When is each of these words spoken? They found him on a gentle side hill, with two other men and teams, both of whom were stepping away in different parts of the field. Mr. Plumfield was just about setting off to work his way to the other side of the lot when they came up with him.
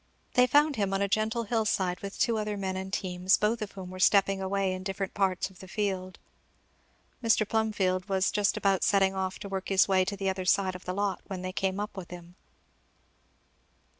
They 0.33 0.47
found 0.47 0.77
him 0.77 0.95
on 0.95 1.01
a 1.03 1.07
gentle 1.07 1.43
side 1.63 1.99
hill, 1.99 1.99
with 2.07 2.17
two 2.17 2.39
other 2.39 2.57
men 2.57 2.75
and 2.75 2.91
teams, 2.91 3.37
both 3.37 3.61
of 3.61 3.73
whom 3.73 3.91
were 3.91 3.99
stepping 3.99 4.41
away 4.41 4.73
in 4.73 4.81
different 4.81 5.13
parts 5.13 5.51
of 5.51 5.59
the 5.59 5.67
field. 5.67 6.17
Mr. 7.23 7.47
Plumfield 7.47 8.09
was 8.09 8.31
just 8.31 8.57
about 8.57 8.83
setting 8.83 9.13
off 9.13 9.37
to 9.37 9.47
work 9.47 9.69
his 9.69 9.87
way 9.87 10.03
to 10.05 10.17
the 10.17 10.27
other 10.27 10.45
side 10.45 10.73
of 10.73 10.85
the 10.85 10.93
lot 10.95 11.21
when 11.27 11.43
they 11.43 11.53
came 11.53 11.79
up 11.79 11.95
with 11.95 12.09
him. 12.09 12.35